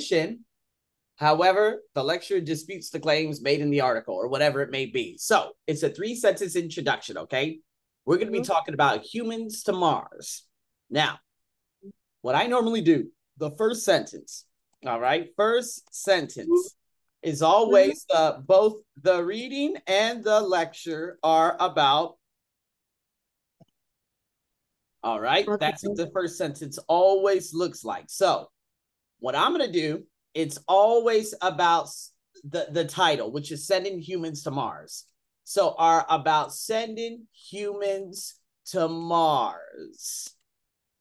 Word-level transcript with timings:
definition. 0.00 0.44
However, 1.16 1.82
the 1.94 2.02
lecturer 2.02 2.40
disputes 2.40 2.90
the 2.90 3.00
claims 3.00 3.42
made 3.42 3.60
in 3.60 3.70
the 3.70 3.82
article 3.82 4.14
or 4.14 4.28
whatever 4.28 4.62
it 4.62 4.70
may 4.70 4.86
be. 4.86 5.18
So 5.18 5.52
it's 5.66 5.82
a 5.82 5.90
three 5.90 6.14
sentence 6.14 6.56
introduction. 6.56 7.18
Okay. 7.18 7.60
We're 8.06 8.16
going 8.16 8.28
to 8.28 8.32
be 8.32 8.40
Mhm. 8.40 8.46
talking 8.46 8.74
about 8.74 9.02
humans 9.04 9.62
to 9.64 9.72
Mars. 9.72 10.46
Now, 10.88 11.20
what 12.22 12.34
I 12.34 12.46
normally 12.46 12.80
do, 12.80 13.12
the 13.36 13.50
first 13.52 13.84
sentence, 13.84 14.46
all 14.86 14.98
right, 14.98 15.30
first 15.36 15.94
sentence 15.94 16.76
is 17.22 17.42
always 17.42 18.06
uh, 18.10 18.38
both 18.38 18.82
the 19.02 19.22
reading 19.22 19.76
and 19.86 20.24
the 20.24 20.40
lecture 20.40 21.18
are 21.22 21.56
about. 21.60 22.16
All 25.02 25.20
right, 25.20 25.46
that's 25.58 25.84
what 25.84 25.96
the 25.96 26.10
first 26.12 26.38
sentence 26.38 26.78
always 26.88 27.52
looks 27.54 27.84
like. 27.84 28.06
So, 28.08 28.50
what 29.20 29.36
I'm 29.36 29.54
going 29.56 29.66
to 29.66 29.72
do, 29.72 30.04
it's 30.34 30.58
always 30.68 31.34
about 31.40 31.88
the, 32.44 32.66
the 32.70 32.84
title, 32.84 33.30
which 33.30 33.52
is 33.52 33.66
Sending 33.66 33.98
Humans 34.00 34.42
to 34.44 34.50
Mars. 34.50 35.04
So, 35.44 35.74
are 35.78 36.06
about 36.08 36.54
sending 36.54 37.26
humans 37.32 38.36
to 38.66 38.86
Mars. 38.88 40.34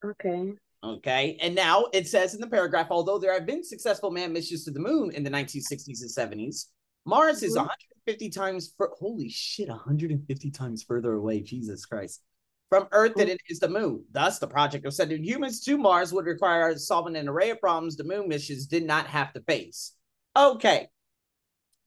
Okay. 0.03 0.53
Okay. 0.83 1.37
And 1.41 1.53
now 1.55 1.85
it 1.93 2.07
says 2.07 2.33
in 2.33 2.41
the 2.41 2.47
paragraph, 2.47 2.87
although 2.89 3.19
there 3.19 3.33
have 3.33 3.45
been 3.45 3.63
successful 3.63 4.11
manned 4.11 4.33
missions 4.33 4.63
to 4.63 4.71
the 4.71 4.79
moon 4.79 5.11
in 5.11 5.23
the 5.23 5.29
1960s 5.29 6.01
and 6.01 6.09
70s, 6.09 6.67
Mars 7.05 7.43
is 7.43 7.53
Mhm. 7.53 7.67
150 7.67 8.29
times 8.29 8.73
for 8.77 8.91
holy 8.97 9.29
shit, 9.29 9.69
150 9.69 10.51
times 10.51 10.83
further 10.83 11.13
away. 11.13 11.41
Jesus 11.41 11.85
Christ. 11.85 12.21
From 12.69 12.87
Earth 12.91 13.15
than 13.15 13.29
it 13.29 13.41
is 13.49 13.59
the 13.59 13.67
moon. 13.67 14.05
Thus, 14.11 14.37
the 14.37 14.47
project 14.47 14.85
of 14.85 14.93
sending 14.93 15.23
humans 15.23 15.59
to 15.61 15.77
Mars 15.77 16.13
would 16.13 16.27
require 16.27 16.77
solving 16.77 17.15
an 17.15 17.27
array 17.27 17.49
of 17.49 17.59
problems 17.59 17.95
the 17.95 18.03
moon 18.03 18.27
missions 18.27 18.67
did 18.67 18.85
not 18.85 19.07
have 19.07 19.33
to 19.33 19.41
face. 19.41 19.93
Okay. 20.35 20.87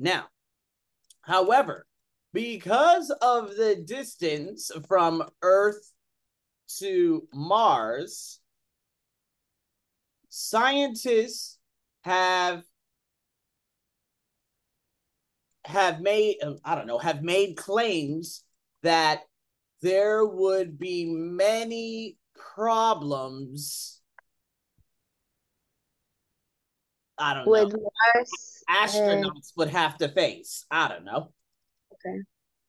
Now, 0.01 0.27
however, 1.21 1.87
because 2.33 3.11
of 3.23 3.57
the 3.57 3.77
distance 3.77 4.73
from 4.89 5.23
Earth 5.43 5.93
to 6.79 7.29
Mars, 7.33 8.41
scientists 10.29 11.59
have 12.05 12.65
have 15.65 16.01
made 16.01 16.39
I 16.65 16.75
don't 16.75 16.87
know 16.89 16.99
have 16.99 17.23
made 17.23 17.57
claims 17.57 18.43
that 18.83 19.21
there 19.83 20.25
would 20.25 20.79
be 20.79 21.07
many 21.07 22.17
problems. 22.55 24.01
I 27.19 27.35
don't 27.35 27.49
With 27.49 27.73
know. 27.73 27.91
Mars. 28.15 28.63
Astronauts 28.71 29.53
would 29.57 29.69
have 29.69 29.99
to 29.99 30.09
face. 30.09 30.65
I 30.71 30.89
don't 30.89 31.05
know. 31.05 31.33
Okay. 31.95 32.19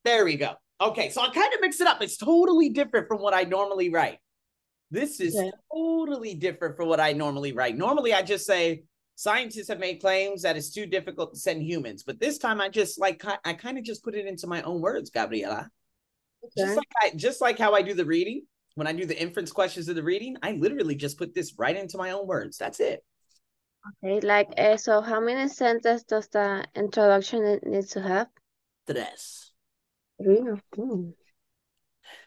There 0.03 0.25
we 0.25 0.35
go. 0.35 0.53
Okay, 0.81 1.09
so 1.09 1.21
I 1.21 1.29
kind 1.29 1.53
of 1.53 1.61
mix 1.61 1.79
it 1.79 1.87
up. 1.87 2.01
It's 2.01 2.17
totally 2.17 2.69
different 2.69 3.07
from 3.07 3.21
what 3.21 3.33
I 3.33 3.43
normally 3.43 3.89
write. 3.89 4.17
This 4.91 5.19
is 5.19 5.35
Okay. 5.35 5.51
totally 5.73 6.35
different 6.35 6.75
from 6.75 6.87
what 6.89 6.99
I 6.99 7.13
normally 7.13 7.53
write. 7.53 7.77
Normally, 7.77 8.13
I 8.13 8.21
just 8.21 8.45
say 8.45 8.83
scientists 9.15 9.69
have 9.69 9.79
made 9.79 10.01
claims 10.01 10.41
that 10.41 10.57
it's 10.57 10.71
too 10.71 10.85
difficult 10.85 11.33
to 11.33 11.39
send 11.39 11.63
humans, 11.63 12.03
but 12.03 12.19
this 12.19 12.37
time 12.37 12.59
I 12.59 12.69
just 12.69 12.99
like 12.99 13.23
I 13.45 13.53
kind 13.53 13.77
of 13.77 13.83
just 13.83 14.03
put 14.03 14.15
it 14.15 14.25
into 14.25 14.45
my 14.47 14.61
own 14.63 14.81
words, 14.81 15.09
Gabriela. 15.09 15.69
Just 16.57 16.77
like 16.77 16.91
I, 17.01 17.11
just 17.15 17.41
like 17.41 17.57
how 17.57 17.73
I 17.73 17.81
do 17.81 17.93
the 17.93 18.05
reading 18.05 18.43
when 18.75 18.87
I 18.87 18.93
do 18.93 19.05
the 19.05 19.19
inference 19.19 19.51
questions 19.51 19.87
of 19.87 19.95
the 19.95 20.03
reading, 20.03 20.35
I 20.41 20.53
literally 20.53 20.95
just 20.95 21.17
put 21.17 21.33
this 21.35 21.53
right 21.57 21.75
into 21.75 21.97
my 21.97 22.11
own 22.11 22.27
words. 22.27 22.57
That's 22.57 22.79
it. 22.79 23.03
Okay. 24.03 24.19
Like, 24.25 24.49
uh, 24.57 24.77
so 24.77 25.01
how 25.01 25.19
many 25.19 25.47
sentences 25.49 26.03
does 26.03 26.27
the 26.29 26.65
introduction 26.75 27.59
need- 27.63 27.87
to 27.89 28.01
have? 28.01 28.27
Tres. 28.89 29.51
Three 30.21 30.39
or 30.39 30.59
two? 30.73 31.13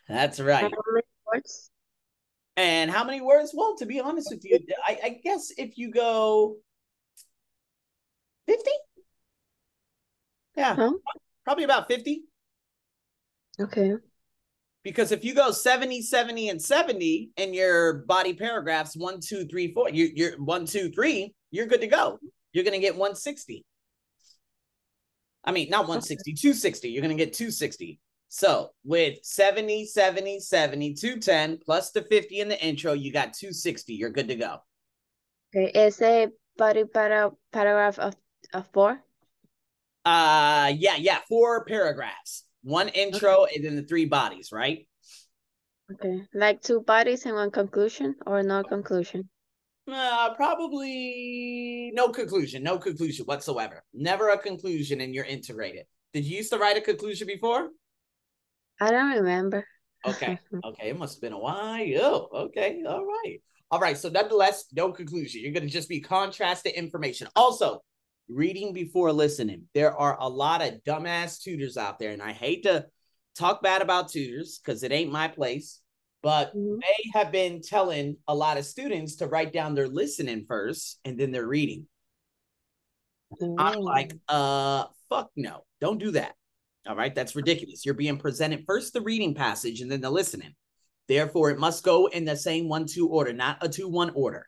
That's 0.09 0.39
How 0.39 0.45
right. 0.45 0.63
many 0.63 1.03
words? 1.27 1.71
And 2.57 2.91
how 2.91 3.05
many 3.05 3.21
words? 3.21 3.53
Well, 3.55 3.77
to 3.79 3.87
be 3.87 4.01
honest 4.01 4.29
with 4.31 4.45
you, 4.45 4.59
I, 4.87 4.99
I 5.03 5.21
guess 5.23 5.53
if 5.59 5.77
you 5.77 5.91
go 5.91 6.57
50? 8.47 8.71
Yeah, 10.57 10.75
Huh? 10.75 10.93
probably 11.45 11.65
about 11.65 11.89
50. 11.89 12.23
Okay. 13.61 13.93
Because 14.87 15.11
if 15.11 15.25
you 15.25 15.35
go 15.35 15.51
70, 15.51 16.01
70, 16.01 16.49
and 16.51 16.63
70 16.63 17.31
in 17.39 17.53
your 17.53 18.05
body 18.07 18.35
paragraphs, 18.35 18.97
one, 18.97 19.19
two, 19.19 19.45
three, 19.45 19.75
four, 19.75 19.91
you, 19.91 20.13
you're 20.15 20.41
one, 20.41 20.65
two, 20.65 20.93
three, 20.93 21.35
you're 21.51 21.67
good 21.67 21.81
to 21.81 21.89
go. 21.89 22.21
You're 22.53 22.63
going 22.63 22.73
to 22.73 22.79
get 22.79 22.93
160. 22.95 23.65
I 25.43 25.51
mean, 25.51 25.71
not 25.71 25.89
160, 25.89 26.35
260. 26.35 26.89
You're 26.89 27.03
going 27.03 27.17
to 27.17 27.21
get 27.21 27.33
260. 27.35 27.99
So 28.29 28.71
with 28.85 29.19
70, 29.25 29.87
70, 29.87 30.39
70, 30.39 30.95
210 30.95 31.59
plus 31.65 31.91
the 31.91 32.03
50 32.03 32.39
in 32.39 32.49
the 32.49 32.65
intro, 32.65 32.93
you 32.93 33.13
got 33.13 33.35
260. 33.35 33.93
You're 33.93 34.11
good 34.11 34.29
to 34.29 34.37
go. 34.37 34.59
Okay. 35.53 35.73
Is 35.77 36.01
a 36.01 36.29
body 36.57 36.85
para 36.85 37.33
paragraph 37.53 37.99
of, 37.99 38.15
of 38.55 38.69
four? 38.73 39.03
Uh 40.05 40.73
yeah, 40.79 40.95
yeah, 40.97 41.19
four 41.29 41.65
paragraphs. 41.65 42.46
One 42.67 42.89
intro 42.89 43.47
and 43.55 43.65
then 43.65 43.77
the 43.77 43.85
three 43.85 44.07
bodies, 44.07 44.51
right? 44.51 44.89
Okay. 45.93 46.23
Like 46.35 46.63
two 46.63 46.81
bodies 46.81 47.25
and 47.25 47.37
one 47.37 47.53
conclusion 47.53 48.17
or 48.27 48.43
no 48.43 48.65
conclusion? 48.65 49.31
Uh, 49.87 50.35
probably 50.35 51.93
no 51.95 52.09
conclusion, 52.09 52.65
no 52.65 52.77
conclusion 52.77 53.25
whatsoever. 53.25 53.85
Never 53.95 54.31
a 54.31 54.39
conclusion 54.39 55.01
and 55.01 55.15
you're 55.15 55.25
integrated. 55.25 55.87
Did 56.13 56.25
you 56.25 56.39
used 56.39 56.51
to 56.51 56.59
write 56.59 56.77
a 56.77 56.81
conclusion 56.81 57.29
before? 57.29 57.69
I 58.81 58.91
don't 58.91 59.13
remember. 59.13 59.65
Okay. 60.05 60.37
Okay, 60.65 60.89
it 60.89 60.99
must 60.99 61.17
have 61.17 61.23
been 61.23 61.35
a 61.35 61.39
while. 61.39 62.29
Okay, 62.35 62.83
all 62.85 63.07
right. 63.07 63.41
All 63.71 63.79
right, 63.79 63.97
so 63.97 64.09
nonetheless, 64.09 64.65
no 64.75 64.91
conclusion. 64.91 65.41
You're 65.41 65.53
going 65.53 65.69
to 65.69 65.73
just 65.73 65.89
be 65.89 66.01
contrasted 66.01 66.73
information. 66.73 67.29
Also, 67.37 67.81
reading 68.29 68.73
before 68.73 69.13
listening. 69.13 69.69
There 69.75 69.97
are 69.97 70.17
a 70.21 70.29
lot 70.29 70.63
of 70.63 70.83
dumbass 70.85 71.41
tutors 71.41 71.77
out 71.77 71.99
there, 71.99 72.13
and 72.13 72.23
I 72.23 72.33
hate 72.33 72.65
to 72.65 72.87
talk 73.37 73.63
bad 73.63 73.83
about 73.83 74.09
tutors 74.09 74.59
because 74.59 74.83
it 74.83 74.93
ain't 74.93 75.13
my 75.13 75.29
place, 75.29 75.81
but 76.23 76.55
Mhm. 76.57 76.81
they 76.81 77.11
have 77.19 77.31
been 77.31 77.61
telling 77.61 78.17
a 78.27 78.35
lot 78.35 78.57
of 78.59 78.65
students 78.65 79.17
to 79.17 79.27
write 79.27 79.53
down 79.53 79.75
their 79.75 79.89
listening 79.89 80.47
first 80.47 80.99
and 81.05 81.19
then 81.19 81.31
their 81.33 81.47
reading. 81.47 81.87
I'm 83.59 83.79
Oh. 83.79 83.81
like, 83.81 84.13
uh, 84.29 84.87
fuck 85.09 85.31
no, 85.37 85.65
don't 85.81 85.99
do 85.99 86.13
that. 86.13 86.35
All 86.87 86.97
right, 86.97 87.15
that's 87.15 87.35
ridiculous. 87.37 87.85
You're 87.85 87.95
being 87.95 88.17
presented 88.19 88.65
first 88.65 88.93
the 88.93 89.01
reading 89.01 89.35
passage 89.35 89.81
and 89.81 89.91
then 89.91 90.01
the 90.01 90.11
listening. 90.11 90.55
Therefore, 91.09 91.51
it 91.51 91.59
must 91.59 91.85
go 91.85 92.07
in 92.07 92.25
the 92.25 92.37
same 92.37 92.69
one 92.69 92.87
two 92.87 93.09
order, 93.09 93.33
not 93.33 93.59
a 93.61 93.69
two 93.69 93.89
one 93.89 94.11
order. 94.11 94.47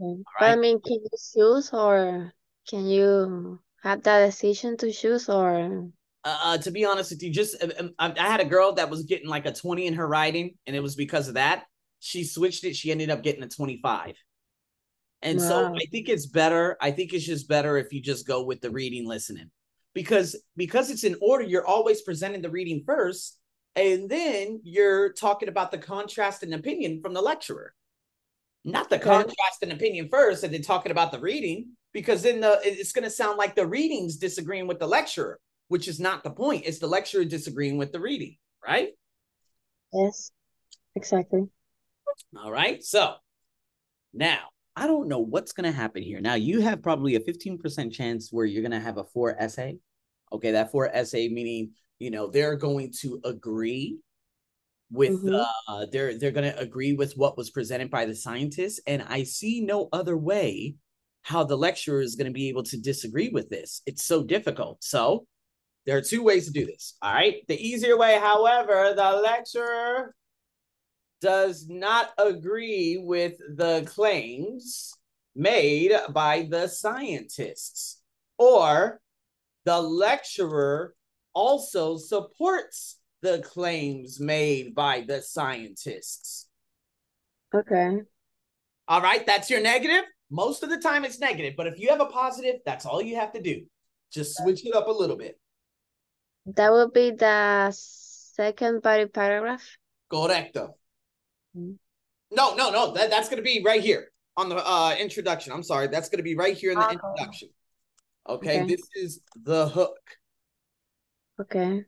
Okay. 0.00 0.22
But 0.40 0.48
I 0.50 0.56
mean, 0.56 0.80
can 0.80 0.94
you 0.94 1.08
choose 1.32 1.70
or 1.72 2.32
can 2.68 2.86
you 2.86 3.60
have 3.82 4.02
that 4.02 4.26
decision 4.26 4.76
to 4.78 4.92
choose 4.92 5.28
or 5.28 5.90
Uh, 6.24 6.38
uh, 6.42 6.58
to 6.58 6.70
be 6.70 6.84
honest 6.84 7.10
with 7.10 7.22
you, 7.22 7.30
just 7.30 7.62
um, 7.62 7.72
um, 7.78 7.94
I, 7.98 8.10
I 8.12 8.28
had 8.30 8.40
a 8.40 8.44
girl 8.46 8.72
that 8.74 8.90
was 8.90 9.02
getting 9.04 9.28
like 9.28 9.46
a 9.46 9.52
20 9.52 9.86
in 9.86 9.94
her 9.94 10.06
writing, 10.06 10.54
and 10.66 10.74
it 10.74 10.80
was 10.80 10.94
because 10.96 11.28
of 11.28 11.34
that. 11.34 11.64
She 12.00 12.24
switched 12.24 12.64
it. 12.64 12.76
She 12.76 12.90
ended 12.90 13.10
up 13.10 13.22
getting 13.22 13.42
a 13.42 13.48
25. 13.48 14.14
And 15.22 15.42
so 15.42 15.70
I 15.80 15.86
think 15.92 16.08
it's 16.08 16.26
better. 16.26 16.76
I 16.80 16.92
think 16.92 17.12
it's 17.14 17.26
just 17.26 17.48
better 17.48 17.78
if 17.78 17.92
you 17.92 18.02
just 18.02 18.26
go 18.26 18.44
with 18.44 18.60
the 18.60 18.70
reading 18.70 19.06
listening. 19.06 19.50
Because 19.94 20.36
because 20.56 20.90
it's 20.90 21.04
in 21.04 21.16
order, 21.22 21.44
you're 21.44 21.66
always 21.66 22.02
presenting 22.02 22.42
the 22.42 22.50
reading 22.50 22.84
first, 22.86 23.38
and 23.76 24.08
then 24.10 24.60
you're 24.64 25.12
talking 25.14 25.48
about 25.48 25.70
the 25.72 25.78
contrast 25.78 26.42
and 26.42 26.54
opinion 26.54 27.00
from 27.02 27.14
the 27.14 27.22
lecturer. 27.22 27.74
Not 28.64 28.90
the 28.90 28.98
Okay. 29.02 29.24
contrast 29.24 29.62
and 29.62 29.72
opinion 29.72 30.08
first, 30.10 30.44
and 30.44 30.52
then 30.52 30.62
talking 30.62 30.92
about 30.92 31.12
the 31.12 31.20
reading, 31.20 31.70
because 31.94 32.22
then 32.22 32.40
the 32.40 32.60
it's 32.62 32.92
going 32.92 33.04
to 33.04 33.10
sound 33.10 33.38
like 33.38 33.54
the 33.54 33.66
reading's 33.66 34.16
disagreeing 34.16 34.66
with 34.66 34.78
the 34.78 34.86
lecturer, 34.86 35.38
which 35.68 35.88
is 35.88 35.98
not 35.98 36.22
the 36.22 36.30
point. 36.30 36.64
It's 36.66 36.80
the 36.80 36.86
lecturer 36.88 37.24
disagreeing 37.24 37.78
with 37.78 37.92
the 37.92 38.00
reading, 38.00 38.36
right? 38.66 38.90
yes, 39.94 40.32
exactly. 40.96 41.44
All 42.36 42.50
right. 42.52 42.82
So 42.82 43.14
now 44.12 44.40
I 44.76 44.86
don't 44.86 45.08
know 45.08 45.20
what's 45.20 45.52
going 45.52 45.70
to 45.72 45.76
happen 45.76 46.02
here. 46.02 46.20
Now 46.20 46.34
you 46.34 46.60
have 46.60 46.82
probably 46.82 47.14
a 47.14 47.20
15% 47.20 47.92
chance 47.92 48.28
where 48.30 48.44
you're 48.44 48.62
going 48.62 48.72
to 48.72 48.80
have 48.80 48.98
a 48.98 49.04
four 49.04 49.34
essay. 49.38 49.78
Okay. 50.32 50.50
That 50.50 50.72
four 50.72 50.90
essay 50.92 51.28
meaning, 51.28 51.70
you 52.00 52.10
know, 52.10 52.26
they're 52.28 52.56
going 52.56 52.92
to 53.00 53.20
agree 53.24 53.98
with 54.90 55.22
Mhm. 55.24 55.46
uh 55.68 55.86
they're 55.92 56.18
they're 56.18 56.30
going 56.30 56.52
to 56.52 56.58
agree 56.58 56.92
with 56.92 57.14
what 57.16 57.38
was 57.38 57.50
presented 57.50 57.90
by 57.90 58.04
the 58.04 58.14
scientists 58.14 58.80
and 58.86 59.02
I 59.02 59.22
see 59.22 59.62
no 59.62 59.88
other 59.92 60.16
way 60.16 60.74
how 61.24 61.42
the 61.42 61.56
lecturer 61.56 62.00
is 62.00 62.14
going 62.14 62.26
to 62.26 62.32
be 62.32 62.48
able 62.48 62.62
to 62.62 62.76
disagree 62.76 63.30
with 63.30 63.48
this. 63.48 63.82
It's 63.86 64.04
so 64.04 64.22
difficult. 64.22 64.84
So 64.84 65.26
there 65.86 65.96
are 65.96 66.02
two 66.02 66.22
ways 66.22 66.46
to 66.46 66.52
do 66.52 66.66
this. 66.66 66.96
All 67.02 67.12
right. 67.12 67.36
The 67.48 67.58
easier 67.58 67.96
way, 67.96 68.18
however, 68.20 68.92
the 68.94 69.20
lecturer 69.22 70.14
does 71.20 71.66
not 71.68 72.10
agree 72.18 72.98
with 73.02 73.34
the 73.56 73.82
claims. 73.86 74.92
made 75.34 75.92
by 76.10 76.46
the 76.48 76.68
scientists. 76.68 78.00
Or 78.38 79.00
the 79.64 79.80
lecturer 79.80 80.94
also 81.32 81.96
supports 81.96 82.98
the 83.22 83.40
claims 83.40 84.20
made 84.20 84.74
by 84.74 85.04
the 85.06 85.22
scientists. 85.22 86.48
Okay. 87.54 88.00
All 88.86 89.00
right, 89.00 89.24
that's 89.26 89.48
your 89.48 89.62
negative. 89.62 90.04
Most 90.34 90.64
of 90.64 90.68
the 90.68 90.78
time 90.78 91.04
it's 91.04 91.20
negative, 91.20 91.54
but 91.56 91.68
if 91.68 91.78
you 91.78 91.90
have 91.90 92.00
a 92.00 92.06
positive, 92.06 92.56
that's 92.66 92.86
all 92.86 93.00
you 93.00 93.14
have 93.14 93.32
to 93.34 93.40
do. 93.40 93.66
Just 94.12 94.36
switch 94.36 94.66
it 94.66 94.74
up 94.74 94.88
a 94.88 94.90
little 94.90 95.16
bit. 95.16 95.38
That 96.46 96.72
will 96.72 96.90
be 96.90 97.12
the 97.12 97.70
second 97.70 98.82
body 98.82 99.06
paragraph. 99.06 99.62
Correcto. 100.12 100.74
Mm. 101.56 101.76
No, 102.32 102.56
no, 102.56 102.72
no. 102.72 102.92
That, 102.94 103.10
that's 103.10 103.28
going 103.28 103.36
to 103.36 103.44
be 103.44 103.62
right 103.64 103.80
here 103.80 104.10
on 104.36 104.48
the 104.48 104.56
uh, 104.56 104.96
introduction. 104.98 105.52
I'm 105.52 105.62
sorry. 105.62 105.86
That's 105.86 106.08
going 106.08 106.18
to 106.18 106.24
be 106.24 106.34
right 106.34 106.56
here 106.56 106.72
in 106.72 106.78
the 106.80 106.84
Okay. 106.84 106.94
introduction. 106.94 107.48
Okay, 108.28 108.60
Okay. 108.62 108.74
this 108.74 108.82
is 108.96 109.20
the 109.40 109.68
hook. 109.68 110.00
Okay. 111.40 111.84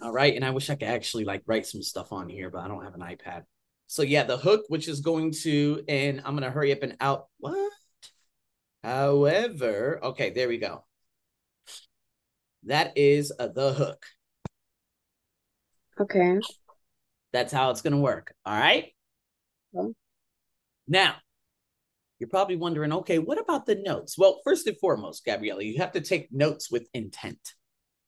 All 0.00 0.12
right, 0.12 0.34
and 0.34 0.44
I 0.44 0.50
wish 0.50 0.70
I 0.70 0.74
could 0.76 0.88
actually 0.88 1.24
like 1.24 1.42
write 1.44 1.66
some 1.66 1.82
stuff 1.82 2.12
on 2.12 2.30
here, 2.30 2.48
but 2.48 2.60
I 2.60 2.68
don't 2.68 2.82
have 2.82 2.94
an 2.94 3.00
iPad. 3.02 3.44
So 3.86 4.02
yeah, 4.02 4.24
the 4.24 4.36
hook, 4.36 4.64
which 4.68 4.88
is 4.88 5.00
going 5.00 5.32
to, 5.42 5.84
and 5.88 6.22
I'm 6.24 6.34
gonna 6.34 6.50
hurry 6.50 6.72
up 6.72 6.82
and 6.82 6.96
out. 7.00 7.26
What? 7.38 7.72
However, 8.82 10.00
okay, 10.02 10.30
there 10.30 10.48
we 10.48 10.58
go. 10.58 10.84
That 12.64 12.96
is 12.96 13.32
uh, 13.38 13.48
the 13.48 13.72
hook. 13.72 14.04
Okay. 16.00 16.38
That's 17.32 17.52
how 17.52 17.70
it's 17.70 17.82
gonna 17.82 17.98
work. 17.98 18.34
All 18.44 18.58
right. 18.58 18.92
Okay. 19.76 19.92
Now, 20.86 21.16
you're 22.18 22.28
probably 22.28 22.56
wondering, 22.56 22.92
okay, 22.92 23.18
what 23.18 23.40
about 23.40 23.66
the 23.66 23.74
notes? 23.74 24.16
Well, 24.16 24.40
first 24.44 24.66
and 24.66 24.78
foremost, 24.78 25.24
Gabriella, 25.24 25.62
you 25.62 25.78
have 25.78 25.92
to 25.92 26.00
take 26.00 26.32
notes 26.32 26.70
with 26.70 26.88
intent. 26.94 27.54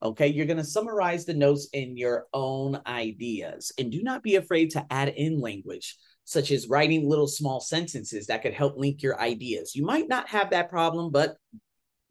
Okay, 0.03 0.29
you're 0.29 0.47
going 0.47 0.59
to 0.59 0.65
summarize 0.65 1.25
the 1.25 1.35
notes 1.35 1.69
in 1.73 1.97
your 1.97 2.27
own 2.35 2.81
ideas 2.87 3.73
and 3.79 3.91
do 3.91 4.03
not 4.03 4.23
be 4.23 4.37
afraid 4.37 4.71
to 4.71 4.85
add 4.91 5.09
in 5.09 5.41
language, 5.41 5.97
such 6.25 6.51
as 6.51 6.69
writing 6.69 7.09
little 7.09 7.27
small 7.27 7.61
sentences 7.61 8.27
that 8.27 8.43
could 8.43 8.53
help 8.53 8.77
link 8.77 9.03
your 9.03 9.19
ideas. 9.19 9.75
You 9.75 9.87
might 9.87 10.09
not 10.09 10.29
have 10.29 10.51
that 10.51 10.69
problem, 10.69 11.11
but 11.11 11.37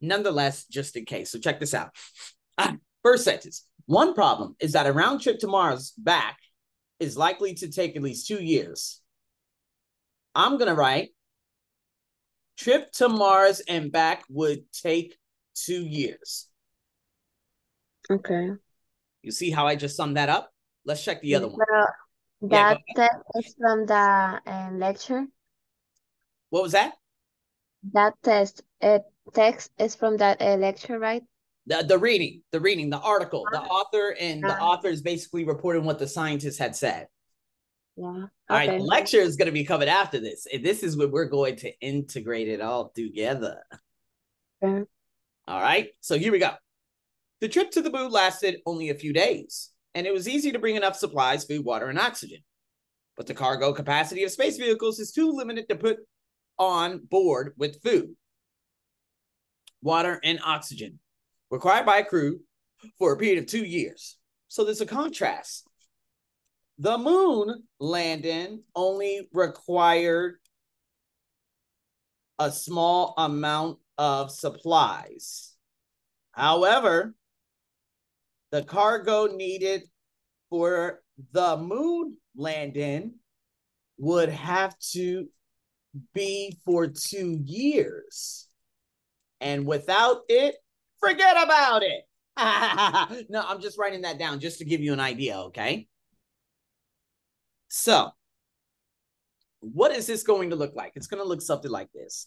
nonetheless, 0.00 0.64
just 0.66 0.96
in 0.96 1.04
case. 1.04 1.30
So, 1.30 1.38
check 1.38 1.60
this 1.60 1.74
out. 1.74 1.90
First 3.02 3.22
sentence 3.22 3.64
One 3.86 4.14
problem 4.14 4.56
is 4.58 4.72
that 4.72 4.86
a 4.86 4.92
round 4.92 5.20
trip 5.20 5.38
to 5.40 5.46
Mars 5.46 5.92
back 5.96 6.38
is 6.98 7.16
likely 7.16 7.54
to 7.54 7.70
take 7.70 7.94
at 7.94 8.02
least 8.02 8.26
two 8.26 8.42
years. 8.42 9.00
I'm 10.34 10.58
going 10.58 10.68
to 10.68 10.74
write 10.74 11.10
trip 12.56 12.90
to 12.92 13.08
Mars 13.08 13.60
and 13.60 13.92
back 13.92 14.24
would 14.28 14.64
take 14.72 15.16
two 15.54 15.84
years. 15.84 16.48
Okay. 18.10 18.50
You 19.22 19.30
see 19.32 19.50
how 19.50 19.66
I 19.66 19.76
just 19.76 19.96
summed 19.96 20.16
that 20.16 20.28
up? 20.28 20.52
Let's 20.84 21.02
check 21.02 21.20
the 21.22 21.34
other 21.34 21.48
one. 21.48 21.58
Well, 21.58 21.86
Yeah, 22.50 22.74
that 22.74 22.80
test 22.94 23.46
is 23.46 23.54
from 23.58 23.86
the 23.86 24.40
uh, 24.46 24.70
lecture. 24.72 25.26
What 26.50 26.62
was 26.62 26.72
that? 26.72 26.92
That 27.92 28.14
test, 28.22 28.62
uh, 28.82 29.00
text 29.34 29.70
is 29.78 29.94
from 29.94 30.16
that 30.18 30.40
uh, 30.40 30.56
lecture, 30.56 30.98
right? 30.98 31.22
The, 31.66 31.82
the 31.82 31.98
reading, 31.98 32.42
the 32.52 32.60
reading, 32.60 32.90
the 32.90 33.00
article, 33.00 33.44
the 33.50 33.60
Ah. 33.60 33.66
author, 33.66 34.14
and 34.20 34.42
the 34.42 34.54
Ah. 34.54 34.68
author 34.70 34.88
is 34.88 35.02
basically 35.02 35.44
reporting 35.44 35.84
what 35.84 35.98
the 35.98 36.06
scientists 36.06 36.58
had 36.58 36.76
said. 36.76 37.08
Yeah. 37.96 38.04
All 38.06 38.28
right, 38.50 38.68
Okay. 38.68 38.78
the 38.78 38.84
lecture 38.84 39.18
is 39.20 39.36
going 39.36 39.46
to 39.46 39.52
be 39.52 39.64
covered 39.64 39.88
after 39.88 40.20
this. 40.20 40.46
This 40.62 40.82
is 40.84 40.96
where 40.96 41.08
we're 41.08 41.24
going 41.24 41.56
to 41.56 41.72
integrate 41.80 42.46
it 42.48 42.60
all 42.60 42.90
together. 42.90 43.64
Okay. 44.62 44.84
All 45.48 45.60
right, 45.60 45.88
so 46.00 46.16
here 46.18 46.30
we 46.30 46.38
go. 46.38 46.50
The 47.40 47.48
trip 47.48 47.70
to 47.72 47.82
the 47.82 47.90
moon 47.90 48.10
lasted 48.10 48.60
only 48.64 48.90
a 48.90 48.94
few 48.94 49.12
days, 49.12 49.70
and 49.94 50.06
it 50.06 50.12
was 50.12 50.28
easy 50.28 50.52
to 50.52 50.58
bring 50.58 50.76
enough 50.76 50.96
supplies, 50.96 51.44
food, 51.44 51.64
water, 51.64 51.88
and 51.88 51.98
oxygen. 51.98 52.40
But 53.16 53.26
the 53.26 53.34
cargo 53.34 53.72
capacity 53.72 54.24
of 54.24 54.30
space 54.30 54.56
vehicles 54.56 54.98
is 54.98 55.12
too 55.12 55.30
limited 55.32 55.68
to 55.68 55.76
put 55.76 55.98
on 56.58 57.00
board 57.10 57.52
with 57.56 57.82
food, 57.82 58.14
water, 59.82 60.20
and 60.24 60.40
oxygen 60.44 60.98
required 61.50 61.86
by 61.86 61.98
a 61.98 62.04
crew 62.04 62.40
for 62.98 63.12
a 63.12 63.16
period 63.16 63.38
of 63.38 63.46
two 63.46 63.64
years. 63.64 64.16
So 64.48 64.64
there's 64.64 64.80
a 64.80 64.86
contrast. 64.86 65.66
The 66.78 66.98
moon 66.98 67.64
landing 67.80 68.62
only 68.74 69.28
required 69.32 70.36
a 72.38 72.50
small 72.50 73.14
amount 73.16 73.78
of 73.96 74.30
supplies. 74.30 75.54
However, 76.32 77.14
the 78.56 78.64
cargo 78.64 79.26
needed 79.26 79.82
for 80.48 81.02
the 81.32 81.58
moon 81.58 82.16
landing 82.34 83.12
would 83.98 84.30
have 84.30 84.74
to 84.78 85.28
be 86.14 86.56
for 86.64 86.86
two 86.86 87.38
years. 87.44 88.48
And 89.42 89.66
without 89.66 90.22
it, 90.30 90.54
forget 91.00 91.36
about 91.36 91.82
it. 91.82 92.04
no, 93.28 93.44
I'm 93.46 93.60
just 93.60 93.76
writing 93.76 94.00
that 94.02 94.18
down 94.18 94.40
just 94.40 94.56
to 94.60 94.64
give 94.64 94.80
you 94.80 94.94
an 94.94 95.00
idea, 95.00 95.38
okay? 95.48 95.86
So, 97.68 98.10
what 99.60 99.94
is 99.94 100.06
this 100.06 100.22
going 100.22 100.48
to 100.48 100.56
look 100.56 100.74
like? 100.74 100.92
It's 100.94 101.08
going 101.08 101.22
to 101.22 101.28
look 101.28 101.42
something 101.42 101.70
like 101.70 101.92
this. 101.92 102.26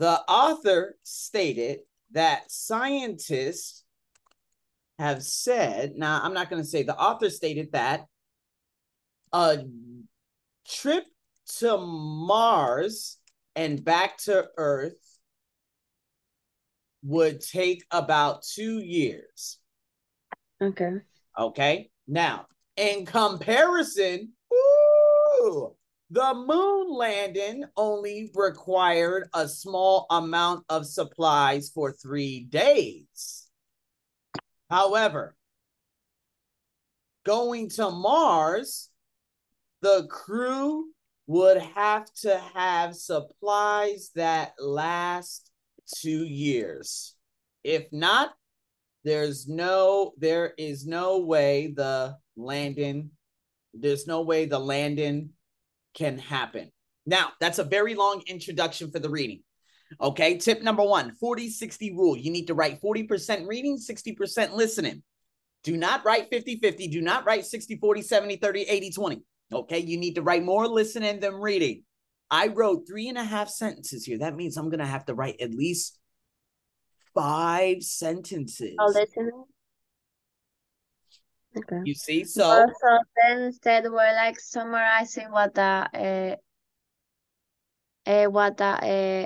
The 0.00 0.20
author 0.22 0.96
stated 1.04 1.78
that 2.10 2.50
scientists 2.50 3.83
have 4.98 5.22
said, 5.22 5.94
now 5.96 6.20
I'm 6.22 6.34
not 6.34 6.50
going 6.50 6.62
to 6.62 6.68
say 6.68 6.82
the 6.82 6.96
author 6.96 7.30
stated 7.30 7.72
that 7.72 8.06
a 9.32 9.64
trip 10.66 11.04
to 11.58 11.76
Mars 11.78 13.18
and 13.56 13.84
back 13.84 14.18
to 14.18 14.46
Earth 14.56 15.18
would 17.02 17.40
take 17.40 17.84
about 17.90 18.42
two 18.42 18.78
years. 18.78 19.58
Okay. 20.62 21.00
Okay. 21.38 21.90
Now, 22.06 22.46
in 22.76 23.04
comparison, 23.04 24.32
ooh, 24.52 25.74
the 26.10 26.34
moon 26.34 26.92
landing 26.92 27.64
only 27.76 28.30
required 28.34 29.28
a 29.34 29.48
small 29.48 30.06
amount 30.10 30.64
of 30.68 30.86
supplies 30.86 31.70
for 31.70 31.92
three 31.92 32.44
days. 32.44 33.43
However, 34.74 35.36
going 37.24 37.68
to 37.76 37.92
Mars, 37.92 38.90
the 39.82 40.08
crew 40.10 40.86
would 41.28 41.58
have 41.58 42.12
to 42.22 42.42
have 42.54 42.96
supplies 42.96 44.10
that 44.16 44.54
last 44.58 45.52
two 45.98 46.24
years. 46.24 47.14
If 47.62 47.84
not, 47.92 48.32
there's 49.04 49.46
no 49.46 50.12
there 50.18 50.54
is 50.58 50.88
no 50.88 51.20
way 51.20 51.72
the 51.76 52.16
landing 52.36 53.10
there's 53.74 54.08
no 54.08 54.22
way 54.22 54.46
the 54.46 54.58
landing 54.58 55.30
can 55.94 56.18
happen. 56.18 56.72
Now, 57.06 57.28
that's 57.38 57.60
a 57.60 57.64
very 57.64 57.94
long 57.94 58.24
introduction 58.26 58.90
for 58.90 58.98
the 58.98 59.10
reading. 59.10 59.44
Okay, 60.00 60.38
tip 60.38 60.62
number 60.62 60.82
one 60.82 61.12
40 61.20 61.50
60 61.50 61.92
rule. 61.92 62.16
You 62.16 62.30
need 62.30 62.46
to 62.46 62.54
write 62.54 62.80
40% 62.80 63.46
reading, 63.46 63.78
60% 63.78 64.54
listening. 64.54 65.02
Do 65.62 65.76
not 65.76 66.04
write 66.04 66.28
50 66.30 66.58
50. 66.58 66.88
Do 66.88 67.00
not 67.00 67.24
write 67.24 67.46
60 67.46 67.76
40, 67.76 68.02
70 68.02 68.36
30, 68.36 68.62
80 68.62 68.90
20. 68.90 69.22
Okay, 69.52 69.78
you 69.78 69.98
need 69.98 70.14
to 70.14 70.22
write 70.22 70.42
more 70.42 70.66
listening 70.66 71.20
than 71.20 71.34
reading. 71.34 71.84
I 72.30 72.48
wrote 72.48 72.86
three 72.88 73.08
and 73.08 73.18
a 73.18 73.24
half 73.24 73.48
sentences 73.48 74.04
here. 74.04 74.18
That 74.18 74.34
means 74.34 74.56
I'm 74.56 74.68
going 74.68 74.80
to 74.80 74.86
have 74.86 75.04
to 75.06 75.14
write 75.14 75.40
at 75.40 75.52
least 75.52 75.98
five 77.14 77.82
sentences. 77.82 78.74
Oh, 78.78 78.86
listening. 78.86 79.44
Okay. 81.56 81.80
You 81.84 81.94
see? 81.94 82.24
So, 82.24 82.42
So, 82.42 82.66
so 82.82 82.98
then 83.22 83.42
instead 83.42 83.84
we're 83.84 84.14
like 84.16 84.40
summarizing 84.40 85.30
what 85.30 85.54
the 85.54 85.62
uh, 85.62 86.36
uh 88.06 88.26
what 88.26 88.56
the 88.56 88.64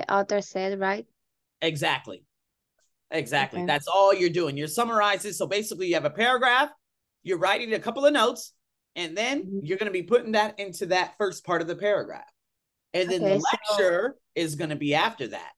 uh, 0.07 0.13
author 0.13 0.41
said, 0.41 0.79
right? 0.79 1.05
exactly. 1.61 2.23
Exactly. 3.11 3.61
Okay. 3.61 3.65
That's 3.65 3.87
all 3.87 4.13
you're 4.13 4.29
doing. 4.29 4.55
You're 4.55 4.67
summarizing. 4.67 5.33
So 5.33 5.47
basically, 5.47 5.87
you 5.87 5.95
have 5.95 6.05
a 6.05 6.11
paragraph, 6.11 6.69
you're 7.23 7.39
writing 7.39 7.73
a 7.73 7.79
couple 7.79 8.05
of 8.05 8.13
notes, 8.13 8.53
and 8.95 9.17
then 9.17 9.43
Mhm. 9.43 9.59
you're 9.63 9.79
going 9.79 9.91
to 9.91 9.99
be 10.01 10.03
putting 10.03 10.33
that 10.33 10.59
into 10.59 10.85
that 10.87 11.17
first 11.17 11.43
part 11.43 11.61
of 11.61 11.67
the 11.67 11.75
paragraph. 11.75 12.29
And 12.93 13.09
then 13.09 13.21
the 13.21 13.31
Okay, 13.31 13.39
so- 13.39 13.45
lecture 13.73 14.15
is 14.35 14.55
going 14.55 14.69
to 14.69 14.75
be 14.75 14.93
after 14.93 15.27
that. 15.27 15.51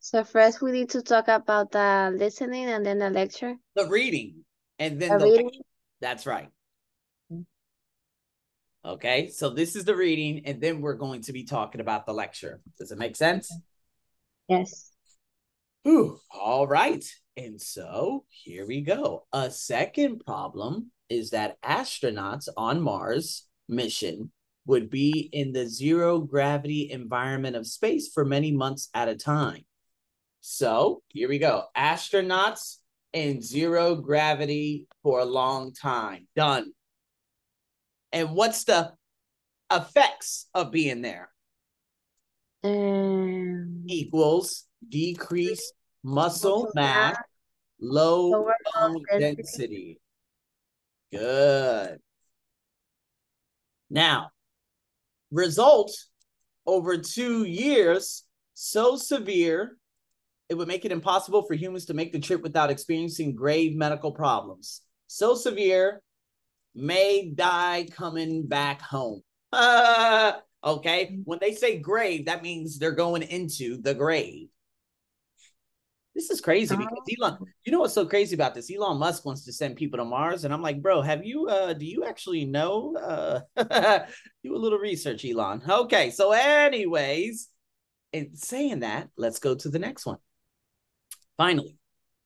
So 0.00 0.22
first 0.22 0.60
we 0.60 0.70
need 0.72 0.90
to 0.90 1.02
talk 1.02 1.28
about 1.28 1.70
the 1.72 2.12
listening 2.14 2.66
and 2.66 2.84
then 2.84 2.98
the 2.98 3.08
lecture. 3.08 3.56
The 3.74 3.88
reading. 3.88 4.44
And 4.78 5.00
then 5.00 5.12
The 5.12 5.18
the 5.18 5.24
reading. 5.30 5.50
That's 6.00 6.26
right. 6.26 6.50
Okay, 8.86 9.28
so 9.30 9.48
this 9.48 9.76
is 9.76 9.86
the 9.86 9.96
reading, 9.96 10.44
and 10.44 10.60
then 10.60 10.82
we're 10.82 10.94
going 10.94 11.22
to 11.22 11.32
be 11.32 11.44
talking 11.44 11.80
about 11.80 12.04
the 12.04 12.12
lecture. 12.12 12.60
Does 12.78 12.92
it 12.92 12.98
make 12.98 13.16
sense? 13.16 13.50
Yes. 14.46 14.92
Ooh, 15.88 16.18
all 16.30 16.66
right. 16.66 17.02
And 17.36 17.60
so 17.60 18.24
here 18.28 18.66
we 18.66 18.82
go. 18.82 19.26
A 19.32 19.50
second 19.50 20.22
problem 20.26 20.90
is 21.08 21.30
that 21.30 21.60
astronauts 21.62 22.48
on 22.58 22.82
Mars 22.82 23.46
mission 23.68 24.30
would 24.66 24.90
be 24.90 25.30
in 25.32 25.52
the 25.52 25.66
zero 25.66 26.20
gravity 26.20 26.90
environment 26.90 27.56
of 27.56 27.66
space 27.66 28.08
for 28.08 28.24
many 28.24 28.52
months 28.52 28.90
at 28.92 29.08
a 29.08 29.16
time. 29.16 29.64
So 30.40 31.02
here 31.08 31.28
we 31.28 31.38
go. 31.38 31.64
Astronauts 31.76 32.76
in 33.14 33.40
zero 33.40 33.94
gravity 33.94 34.86
for 35.02 35.20
a 35.20 35.24
long 35.24 35.72
time. 35.72 36.28
Done. 36.36 36.72
And 38.14 38.30
what's 38.30 38.62
the 38.62 38.92
effects 39.72 40.46
of 40.54 40.70
being 40.70 41.02
there? 41.02 41.28
Um, 42.62 43.82
Equals 43.88 44.66
decrease 44.88 45.72
muscle 46.04 46.70
mass, 46.76 47.16
low 47.80 48.30
bone 48.30 48.52
bone 48.74 49.02
density. 49.18 49.34
density. 49.36 50.00
Good. 51.12 51.98
Now, 53.90 54.30
result 55.32 55.92
over 56.66 56.96
two 56.98 57.44
years 57.44 58.24
so 58.54 58.96
severe 58.96 59.76
it 60.48 60.54
would 60.54 60.68
make 60.68 60.84
it 60.84 60.92
impossible 60.92 61.42
for 61.42 61.54
humans 61.54 61.86
to 61.86 61.94
make 61.94 62.12
the 62.12 62.20
trip 62.20 62.42
without 62.42 62.70
experiencing 62.70 63.34
grave 63.34 63.74
medical 63.74 64.12
problems. 64.12 64.82
So 65.08 65.34
severe, 65.34 66.00
may 66.74 67.30
die 67.34 67.86
coming 67.90 68.46
back 68.46 68.80
home. 68.80 69.22
okay, 70.64 71.18
when 71.24 71.38
they 71.40 71.52
say 71.54 71.78
grave, 71.78 72.26
that 72.26 72.42
means 72.42 72.78
they're 72.78 72.92
going 72.92 73.22
into 73.22 73.80
the 73.80 73.94
grave. 73.94 74.48
This 76.14 76.30
is 76.30 76.40
crazy 76.40 76.76
because 76.76 76.92
Elon, 77.18 77.38
you 77.64 77.72
know 77.72 77.80
what's 77.80 77.94
so 77.94 78.06
crazy 78.06 78.36
about 78.36 78.54
this? 78.54 78.70
Elon 78.72 78.98
Musk 78.98 79.24
wants 79.24 79.44
to 79.46 79.52
send 79.52 79.74
people 79.74 79.98
to 79.98 80.04
Mars, 80.04 80.44
and 80.44 80.54
I'm 80.54 80.62
like, 80.62 80.80
bro, 80.80 81.02
have 81.02 81.24
you 81.24 81.48
uh 81.48 81.72
do 81.72 81.84
you 81.84 82.04
actually 82.04 82.44
know? 82.44 82.94
Uh 82.96 83.40
do 84.44 84.54
a 84.54 84.56
little 84.56 84.78
research, 84.78 85.24
Elon. 85.24 85.62
Okay, 85.68 86.10
so 86.10 86.30
anyways, 86.30 87.48
in 88.12 88.36
saying 88.36 88.80
that, 88.80 89.08
let's 89.16 89.40
go 89.40 89.56
to 89.56 89.68
the 89.68 89.80
next 89.80 90.06
one. 90.06 90.18
Finally, 91.36 91.78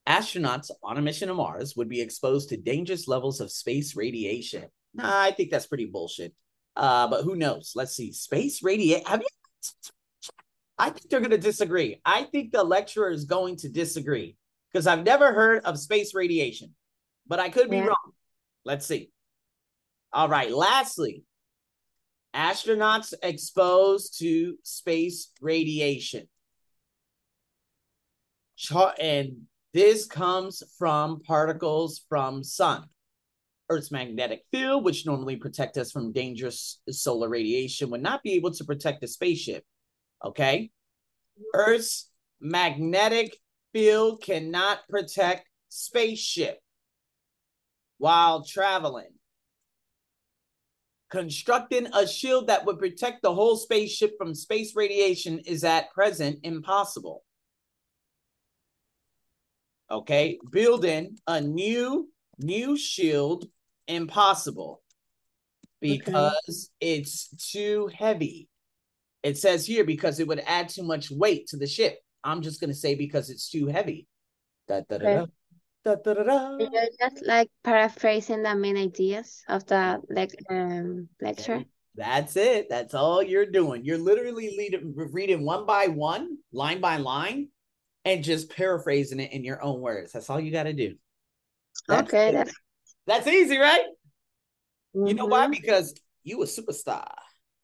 astronauts 0.09 0.71
on 0.83 0.97
a 0.97 1.03
mission 1.03 1.29
to 1.29 1.35
Mars 1.35 1.77
would 1.77 1.89
be 1.89 2.01
exposed 2.01 2.49
to 2.49 2.57
dangerous 2.57 3.07
levels 3.07 3.41
of 3.41 3.51
space 3.53 3.95
radiation. 3.95 4.65
Nah, 4.95 5.21
I 5.23 5.33
think 5.33 5.51
that's 5.51 5.67
pretty 5.67 5.85
bullshit. 5.87 6.35
Uh, 6.75 7.09
but 7.09 7.23
who 7.25 7.37
knows? 7.37 7.73
Let's 7.75 7.95
see. 7.95 8.13
Space 8.13 8.63
radiation. 8.63 9.05
Have 9.07 9.21
you? 9.21 9.27
I 10.79 10.91
think 10.91 11.11
they're 11.11 11.21
going 11.21 11.33
to 11.33 11.39
disagree. 11.39 12.01
I 12.05 12.23
think 12.23 12.53
the 12.53 12.63
lecturer 12.63 13.11
is 13.11 13.25
going 13.25 13.57
to 13.57 13.69
disagree 13.69 14.37
because 14.73 14.87
I've 14.87 15.05
never 15.05 15.33
heard 15.33 15.65
of 15.65 15.79
space 15.79 16.15
radiation, 16.15 16.75
but 17.27 17.41
I 17.41 17.49
could 17.51 17.69
be 17.69 17.77
Yeah. 17.77 17.87
wrong. 17.87 18.13
Let's 18.65 18.87
see. 18.87 19.11
All 20.13 20.29
right. 20.29 20.53
Lastly, 20.53 21.25
astronauts 22.35 23.13
exposed 23.23 24.21
to 24.21 24.57
space 24.63 25.33
radiation. 25.41 26.29
Char- 28.57 28.95
and 29.01 29.48
this 29.75 30.07
comes 30.07 30.63
from 30.79 31.21
particles 31.21 32.05
from 32.09 32.43
sun. 32.43 32.85
Earth's 33.71 33.91
magnetic 33.91 34.45
field, 34.51 34.85
which 34.85 35.05
normally 35.05 35.37
protect 35.37 35.77
us 35.77 35.93
from 35.93 36.13
dangerous 36.13 36.81
solar 36.91 37.29
radiation, 37.29 37.91
would 37.91 38.03
not 38.03 38.23
be 38.23 38.33
able 38.33 38.51
to 38.53 38.65
protect 38.65 39.03
the 39.03 39.07
spaceship. 39.09 39.63
Okay? 40.25 40.71
Earth's 41.55 42.11
magnetic 42.41 43.37
field 43.73 44.23
cannot 44.23 44.81
protect 44.89 45.47
spaceship 45.69 46.59
while 47.99 48.45
traveling. 48.45 49.11
Constructing 51.11 51.89
a 51.95 52.07
shield 52.07 52.49
that 52.49 52.65
would 52.67 52.79
protect 52.79 53.23
the 53.23 53.35
whole 53.35 53.57
spaceship 53.57 54.15
from 54.19 54.35
space 54.35 54.75
radiation 54.77 55.39
is 55.41 55.65
at 55.65 55.91
present 55.93 56.39
impossible. 56.43 57.25
Okay, 59.91 60.39
building 60.51 61.17
a 61.27 61.41
new 61.41 62.11
new 62.39 62.77
shield 62.77 63.47
impossible 63.87 64.83
because 65.81 66.71
it's 66.81 67.29
too 67.53 67.89
heavy. 67.95 68.49
It 69.23 69.39
says 69.39 69.67
here 69.67 69.85
because 69.85 70.21
it 70.21 70.29
would 70.29 70.43
add 70.47 70.69
too 70.69 70.85
much 70.85 71.11
weight 71.11 71.47
to 71.49 71.57
the 71.57 71.67
ship. 71.67 71.99
I'm 72.23 72.43
just 72.43 72.61
gonna 72.61 72.75
say 72.75 72.95
because 72.95 73.31
it's 73.31 73.49
too 73.49 73.67
heavy. 73.67 74.07
Da, 74.69 74.83
da, 74.89 74.99
da, 74.99 75.05
da. 75.05 75.21
Okay. 75.23 75.33
Da, 75.85 75.95
da, 75.95 76.15
da, 76.15 76.23
da. 76.23 76.59
You're 76.59 76.91
just 77.01 77.25
like 77.27 77.49
paraphrasing 77.65 78.43
the 78.43 78.55
main 78.55 78.77
ideas 78.77 79.43
of 79.49 79.65
the 79.67 80.01
like 80.11 80.35
um 80.51 81.09
lecture. 81.21 81.65
That's 81.95 82.37
it. 82.37 82.69
That's 82.69 82.95
all 82.95 83.23
you're 83.23 83.51
doing. 83.51 83.85
You're 83.85 83.99
literally 83.99 84.55
leading, 84.57 84.95
reading 84.95 85.45
one 85.45 85.67
by 85.67 85.87
one, 85.87 86.39
line 86.53 86.81
by 86.81 86.99
line, 86.99 87.49
and 88.05 88.25
just 88.25 88.51
paraphrasing 88.51 89.21
it 89.21 89.33
in 89.33 89.45
your 89.45 89.63
own 89.63 89.81
words. 89.81 90.13
That's 90.13 90.31
all 90.31 90.41
you 90.41 90.51
got 90.51 90.65
to 90.65 90.73
do. 90.73 90.97
That's 91.89 92.09
Okay, 92.13 92.33
that's 92.33 92.55
That's 93.07 93.27
easy, 93.27 93.59
right? 93.59 93.85
You 94.95 95.15
know 95.15 95.27
why? 95.27 95.47
Mhm. 95.47 95.53
Because 95.53 95.95
you 96.23 96.43
a 96.43 96.47
superstar. 96.47 97.11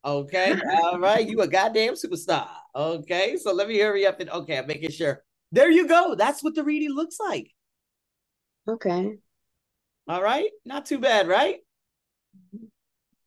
Okay. 0.04 0.54
All 0.82 0.98
right. 0.98 1.26
You 1.26 1.40
a 1.40 1.48
goddamn 1.48 1.94
superstar. 1.94 2.48
Okay. 2.74 3.36
So 3.36 3.52
let 3.52 3.68
me 3.68 3.78
hurry 3.78 4.06
up 4.06 4.20
and 4.20 4.30
okay, 4.30 4.58
I'm 4.58 4.66
making 4.66 4.90
sure. 4.90 5.24
There 5.52 5.70
you 5.70 5.86
go. 5.88 6.14
That's 6.14 6.42
what 6.42 6.54
the 6.54 6.64
reading 6.64 6.94
looks 6.94 7.18
like. 7.18 7.50
Okay. 8.68 9.18
All 10.08 10.22
right. 10.22 10.50
Not 10.64 10.86
too 10.86 10.98
bad, 10.98 11.28
right? 11.28 11.56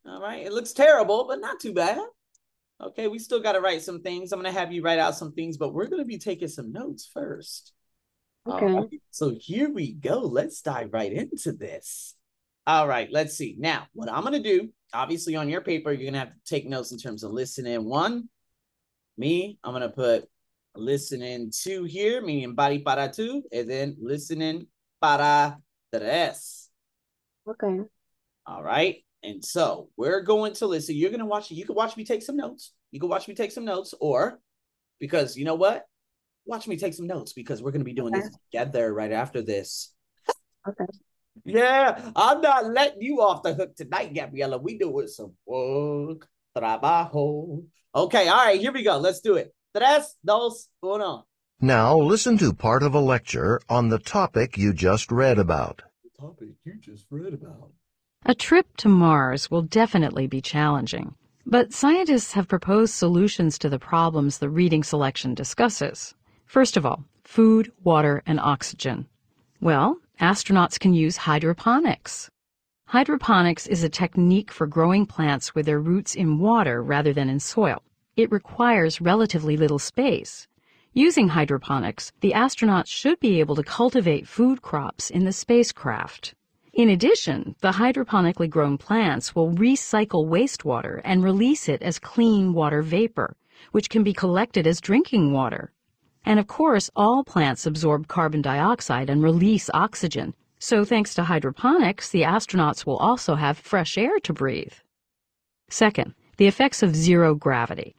All 0.06 0.22
right. 0.22 0.46
It 0.46 0.54
looks 0.54 0.74
terrible, 0.74 1.26
but 1.28 1.42
not 1.42 1.60
too 1.60 1.74
bad. 1.74 2.00
Okay. 2.82 3.08
We 3.08 3.20
still 3.20 3.42
got 3.42 3.54
to 3.54 3.62
write 3.62 3.82
some 3.82 4.02
things. 4.02 4.32
I'm 4.32 4.42
going 4.42 4.54
to 4.54 4.60
have 4.60 4.72
you 4.72 4.82
write 4.82 5.00
out 5.00 5.16
some 5.16 5.34
things, 5.34 5.58
but 5.58 5.74
we're 5.74 5.88
going 5.88 6.02
to 6.02 6.08
be 6.08 6.18
taking 6.18 6.48
some 6.48 6.72
notes 6.72 7.10
first. 7.12 7.74
Okay. 8.48 8.66
right, 8.66 8.88
So 9.12 9.36
here 9.40 9.70
we 9.70 9.94
go. 9.94 10.20
Let's 10.20 10.62
dive 10.62 10.94
right 10.94 11.12
into 11.12 11.52
this. 11.52 12.16
All 12.66 12.88
right. 12.88 13.10
Let's 13.12 13.36
see. 13.36 13.56
Now, 13.58 13.88
what 13.94 14.12
I'm 14.12 14.22
going 14.22 14.42
to 14.42 14.50
do, 14.58 14.70
obviously 14.94 15.36
on 15.36 15.50
your 15.50 15.62
paper, 15.62 15.92
you're 15.92 16.04
going 16.04 16.14
to 16.14 16.20
have 16.20 16.34
to 16.34 16.40
take 16.46 16.68
notes 16.68 16.92
in 16.92 16.98
terms 16.98 17.24
of 17.24 17.32
listening. 17.32 17.84
One, 17.86 18.30
me, 19.18 19.58
I'm 19.64 19.72
going 19.72 19.82
to 19.82 19.90
put 19.90 20.30
listening 20.76 21.52
two 21.52 21.84
here, 21.84 22.22
meaning 22.22 22.54
body 22.54 22.80
para 22.80 23.12
two, 23.12 23.44
and 23.52 23.70
then 23.70 23.98
listening 24.00 24.68
para 25.02 25.58
tres. 25.94 26.70
Okay. 27.48 27.80
All 28.46 28.64
right. 28.64 29.04
And 29.24 29.44
so 29.44 29.90
we're 29.98 30.22
going 30.22 30.54
to 30.54 30.68
listen. 30.68 30.96
You're 30.96 31.10
going 31.10 31.20
to 31.20 31.26
watch 31.26 31.52
it. 31.52 31.56
You 31.56 31.66
can 31.66 31.76
watch 31.76 31.98
me 31.98 32.06
take 32.06 32.22
some 32.22 32.38
notes. 32.38 32.74
You 32.92 33.00
can 33.00 33.10
watch 33.10 33.28
me 33.28 33.36
take 33.36 33.52
some 33.52 33.66
notes, 33.66 33.94
or 34.00 34.40
because 35.00 35.36
you 35.36 35.46
know 35.46 35.56
what? 35.56 35.86
Watch 36.46 36.68
me 36.68 36.78
take 36.78 36.94
some 36.94 37.08
notes 37.08 37.34
because 37.34 37.62
we're 37.62 37.72
going 37.72 37.82
to 37.82 37.86
be 37.86 37.94
doing 37.94 38.14
this 38.14 38.30
together 38.52 38.94
right 38.94 39.12
after 39.12 39.42
this. 39.42 39.94
Okay. 40.68 40.86
Yeah, 41.46 42.12
I'm 42.16 42.42
not 42.42 42.66
letting 42.72 43.02
you 43.02 43.22
off 43.22 43.44
the 43.44 43.54
hook 43.54 43.76
tonight, 43.76 44.14
Gabriella. 44.14 44.58
We 44.58 44.78
doing 44.78 45.08
some 45.08 45.34
work, 45.46 46.28
trabajo. 46.58 47.64
Okay, 47.96 48.28
all 48.28 48.46
right, 48.46 48.60
here 48.60 48.72
we 48.72 48.84
go. 48.84 48.98
Let's 48.98 49.22
do 49.22 49.36
it. 49.36 49.54
Tres, 49.76 50.16
dos, 50.26 50.70
uno. 50.84 51.26
Now 51.60 51.98
listen 51.98 52.38
to 52.38 52.54
part 52.54 52.84
of 52.84 52.94
a 52.94 53.00
lecture 53.00 53.60
on 53.70 53.90
the 53.90 54.00
topic 54.00 54.58
you 54.58 54.74
just 54.74 55.12
read 55.12 55.40
about. 55.40 55.84
The 56.04 56.22
topic 56.22 56.50
you 56.66 56.76
just 56.80 57.06
read 57.10 57.34
about. 57.34 57.72
A 58.26 58.36
trip 58.36 58.76
to 58.78 58.90
Mars 58.90 59.50
will 59.50 59.62
definitely 59.62 60.28
be 60.28 60.42
challenging, 60.42 61.16
but 61.46 61.72
scientists 61.72 62.34
have 62.34 62.50
proposed 62.50 62.94
solutions 62.94 63.58
to 63.60 63.70
the 63.70 63.80
problems 63.80 64.38
the 64.38 64.50
reading 64.50 64.84
selection 64.84 65.34
discusses. 65.34 66.14
First 66.46 66.76
of 66.76 66.86
all, 66.86 67.06
food, 67.24 67.72
water, 67.86 68.24
and 68.26 68.38
oxygen. 68.42 69.08
Well, 69.62 70.00
astronauts 70.20 70.78
can 70.78 70.94
use 70.94 71.16
hydroponics. 71.16 72.30
Hydroponics 72.88 73.66
is 73.66 73.84
a 73.84 73.90
technique 73.90 74.52
for 74.52 74.68
growing 74.68 75.06
plants 75.06 75.56
with 75.56 75.66
their 75.66 75.80
roots 75.80 76.14
in 76.14 76.38
water 76.38 76.84
rather 76.84 77.14
than 77.14 77.30
in 77.30 77.40
soil. 77.40 77.82
It 78.18 78.30
requires 78.30 79.00
relatively 79.00 79.56
little 79.56 79.80
space. 79.80 80.50
Using 80.92 81.30
hydroponics, 81.30 82.12
the 82.20 82.34
astronauts 82.34 82.88
should 82.88 83.22
be 83.22 83.40
able 83.40 83.56
to 83.56 83.64
cultivate 83.64 84.28
food 84.28 84.62
crops 84.62 85.10
in 85.10 85.24
the 85.24 85.32
spacecraft. 85.32 86.34
In 86.78 86.90
addition, 86.90 87.56
the 87.62 87.72
hydroponically 87.72 88.48
grown 88.48 88.78
plants 88.78 89.34
will 89.34 89.52
recycle 89.52 90.28
wastewater 90.28 91.02
and 91.04 91.24
release 91.24 91.68
it 91.68 91.82
as 91.82 91.98
clean 91.98 92.54
water 92.54 92.84
vapor, 92.84 93.36
which 93.72 93.90
can 93.90 94.04
be 94.04 94.14
collected 94.14 94.68
as 94.68 94.80
drinking 94.80 95.34
water. 95.34 95.74
And 96.24 96.40
of 96.40 96.46
course, 96.46 96.92
all 96.96 97.24
plants 97.24 97.66
absorb 97.66 98.08
carbon 98.08 98.44
dioxide 98.44 99.10
and 99.10 99.24
release 99.24 99.72
oxygen. 99.74 100.36
So 100.60 100.86
thanks 100.86 101.16
to 101.16 101.24
hydroponics, 101.24 102.12
the 102.12 102.22
astronauts 102.22 102.86
will 102.86 102.98
also 102.98 103.34
have 103.34 103.58
fresh 103.58 103.98
air 103.98 104.20
to 104.20 104.32
breathe. 104.32 104.74
Second, 105.72 106.14
the 106.38 106.46
effects 106.46 106.84
of 106.84 106.96
zero 106.96 107.34
gravity. 107.34 107.96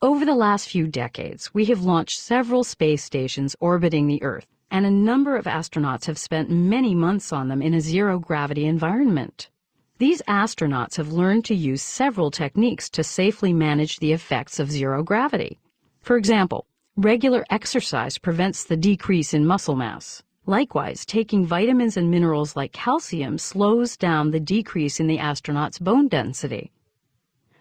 Over 0.00 0.24
the 0.24 0.34
last 0.34 0.70
few 0.70 0.86
decades, 0.86 1.52
we 1.52 1.66
have 1.66 1.84
launched 1.84 2.18
several 2.18 2.64
space 2.64 3.04
stations 3.04 3.54
orbiting 3.60 4.06
the 4.06 4.22
Earth, 4.22 4.46
and 4.72 4.86
a 4.86 4.90
number 4.90 5.36
of 5.36 5.44
astronauts 5.44 6.06
have 6.06 6.16
spent 6.16 6.48
many 6.48 6.94
months 6.94 7.30
on 7.30 7.48
them 7.48 7.60
in 7.60 7.74
a 7.74 7.80
zero 7.80 8.18
gravity 8.18 8.64
environment. 8.64 9.50
These 9.98 10.22
astronauts 10.22 10.96
have 10.96 11.12
learned 11.12 11.44
to 11.44 11.54
use 11.54 11.82
several 11.82 12.30
techniques 12.30 12.88
to 12.90 13.04
safely 13.04 13.52
manage 13.52 13.98
the 13.98 14.12
effects 14.12 14.58
of 14.58 14.72
zero 14.72 15.02
gravity. 15.02 15.60
For 16.00 16.16
example, 16.16 16.66
regular 16.96 17.44
exercise 17.50 18.16
prevents 18.16 18.64
the 18.64 18.78
decrease 18.78 19.34
in 19.34 19.44
muscle 19.44 19.76
mass. 19.76 20.22
Likewise, 20.46 21.04
taking 21.04 21.44
vitamins 21.44 21.98
and 21.98 22.10
minerals 22.10 22.56
like 22.56 22.72
calcium 22.72 23.36
slows 23.36 23.98
down 23.98 24.30
the 24.30 24.40
decrease 24.40 24.98
in 24.98 25.06
the 25.06 25.18
astronaut's 25.18 25.78
bone 25.78 26.08
density. 26.08 26.72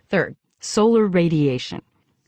Third, 0.07 0.37
solar 0.61 1.07
radiation. 1.07 1.81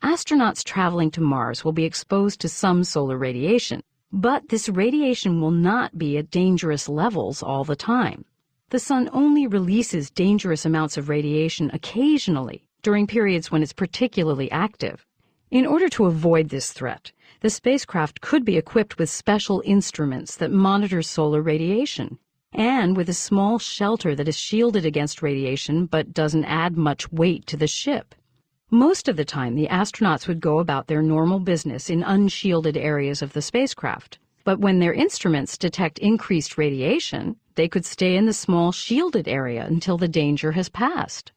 Astronauts 0.04 0.62
traveling 0.62 1.10
to 1.12 1.22
Mars 1.22 1.64
will 1.64 1.72
be 1.72 1.86
exposed 1.86 2.42
to 2.42 2.50
some 2.50 2.84
solar 2.84 3.18
radiation, 3.18 3.82
but 4.14 4.48
this 4.50 4.70
radiation 4.70 5.42
will 5.42 5.52
not 5.52 5.98
be 5.98 6.20
at 6.20 6.30
dangerous 6.30 6.88
levels 6.88 7.42
all 7.42 7.64
the 7.64 7.76
time. 7.76 8.24
The 8.70 8.78
sun 8.78 9.10
only 9.12 9.48
releases 9.48 10.12
dangerous 10.12 10.66
amounts 10.66 10.98
of 10.98 11.10
radiation 11.10 11.72
occasionally 11.74 12.64
during 12.84 13.08
periods 13.08 13.50
when 13.50 13.64
it's 13.64 13.74
particularly 13.74 14.52
active. 14.52 15.04
In 15.50 15.66
order 15.66 15.90
to 15.90 16.06
avoid 16.06 16.50
this 16.50 16.72
threat, 16.74 17.12
the 17.42 17.50
spacecraft 17.50 18.22
could 18.22 18.46
be 18.46 18.56
equipped 18.56 19.00
with 19.00 19.10
special 19.10 19.64
instruments 19.66 20.36
that 20.36 20.52
monitor 20.52 21.02
solar 21.02 21.42
radiation 21.42 22.20
and 22.54 22.96
with 22.96 23.10
a 23.10 23.14
small 23.14 23.58
shelter 23.58 24.14
that 24.16 24.28
is 24.28 24.38
shielded 24.38 24.86
against 24.86 25.24
radiation 25.24 25.88
but 25.88 26.14
doesn't 26.14 26.46
add 26.46 26.78
much 26.78 27.12
weight 27.12 27.48
to 27.48 27.58
the 27.58 27.68
ship. 27.68 28.14
Most 28.74 29.08
of 29.08 29.18
the 29.18 29.24
time, 29.24 29.54
the 29.54 29.68
astronauts 29.68 30.28
would 30.28 30.40
go 30.42 30.58
about 30.58 30.88
their 30.88 31.04
normal 31.04 31.40
business 31.40 31.92
in 31.92 32.02
unshielded 32.02 32.76
areas 32.76 33.22
of 33.22 33.34
the 33.34 33.42
spacecraft. 33.44 34.18
But 34.46 34.58
when 34.58 34.80
their 34.80 34.96
instruments 34.96 35.60
detect 35.60 36.00
increased 36.00 36.58
radiation, 36.58 37.36
they 37.54 37.68
could 37.68 37.86
stay 37.86 38.16
in 38.16 38.26
the 38.26 38.34
small 38.34 38.72
shielded 38.72 39.28
area 39.28 39.64
until 39.64 40.00
the 40.00 40.08
danger 40.08 40.54
has 40.54 40.70
passed. 40.70 41.32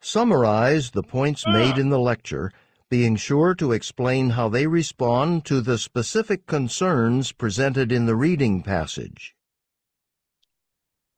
Summarize 0.00 0.92
the 0.92 1.02
points 1.02 1.46
made 1.46 1.76
in 1.76 1.90
the 1.90 2.00
ah. 2.00 2.04
lecture, 2.04 2.50
being 2.88 3.16
sure 3.16 3.54
to 3.56 3.72
explain 3.72 4.30
how 4.30 4.48
they 4.48 4.66
respond 4.66 5.44
to 5.44 5.60
the 5.60 5.76
specific 5.76 6.46
concerns 6.46 7.32
presented 7.32 7.92
in 7.92 8.06
the 8.06 8.16
reading 8.16 8.62
passage. 8.62 9.34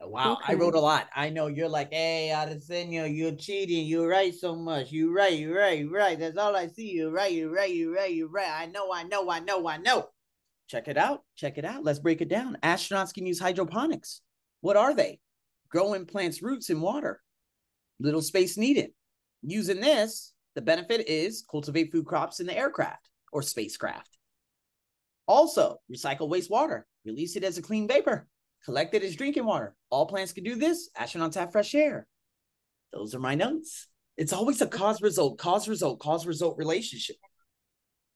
Wow, 0.07 0.39
I 0.47 0.55
wrote 0.55 0.75
a 0.75 0.81
lot. 0.81 1.09
I 1.15 1.31
know 1.31 1.47
you're 1.47 1.69
like, 1.69 1.93
hey, 1.93 2.33
Arsenio, 2.33 3.05
you're 3.05 3.33
cheating. 3.33 3.87
You 3.87 4.07
write 4.07 4.35
so 4.35 4.55
much. 4.55 4.93
You 4.93 5.15
write, 5.15 5.35
you 5.35 5.57
write, 5.57 5.79
you 5.79 5.95
write. 5.95 6.19
That's 6.19 6.37
all 6.37 6.55
I 6.55 6.69
see. 6.69 6.91
You 6.91 7.11
write, 7.11 7.33
you 7.33 7.55
write, 7.55 7.75
you 7.75 7.95
write, 7.95 8.13
you 8.13 8.29
write. 8.29 8.51
I 8.51 8.67
know, 8.67 8.93
I 8.93 9.05
know, 9.05 9.31
I 9.31 9.41
know, 9.41 9.67
I 9.69 9.77
know. 9.79 10.09
Check 10.69 10.89
it 10.89 10.97
out. 10.97 11.23
Check 11.37 11.59
it 11.59 11.65
out. 11.65 11.85
Let's 11.85 11.99
break 11.99 12.21
it 12.21 12.29
down. 12.29 12.59
Astronauts 12.63 13.13
can 13.13 13.27
use 13.27 13.39
hydroponics. 13.39 14.21
What 14.61 14.77
are 14.77 14.95
they? 14.95 15.21
Growing 15.69 16.07
plants' 16.07 16.43
roots 16.43 16.71
in 16.71 16.81
water. 16.81 17.21
Little 18.01 18.23
space 18.23 18.57
needed. 18.57 18.91
Using 19.43 19.81
this, 19.81 20.33
the 20.55 20.63
benefit 20.63 21.09
is 21.09 21.45
cultivate 21.51 21.93
food 21.93 22.07
crops 22.07 22.41
in 22.41 22.47
the 22.47 22.57
aircraft 22.57 23.09
or 23.33 23.43
spacecraft. 23.43 24.17
Also, 25.27 25.79
recycle 25.93 26.31
wastewater, 26.31 26.83
release 27.05 27.37
it 27.37 27.45
as 27.45 27.59
a 27.59 27.63
clean 27.63 27.89
vapor, 27.89 28.27
collect 28.65 28.95
it 28.95 29.03
as 29.03 29.17
drinking 29.17 29.45
water. 29.47 29.75
All 29.91 30.07
plants 30.07 30.33
can 30.33 30.45
do 30.45 30.57
this. 30.57 30.89
Astronauts 30.99 31.35
have 31.35 31.53
fresh 31.53 31.75
air. 31.75 32.07
Those 32.93 33.15
are 33.15 33.21
my 33.21 33.35
notes. 33.35 33.89
It's 34.17 34.33
always 34.33 34.61
a 34.61 34.67
cause 34.67 35.03
result, 35.03 35.39
cause 35.39 35.69
result, 35.69 35.99
cause 35.99 36.27
result 36.27 36.57
relationship. 36.57 37.17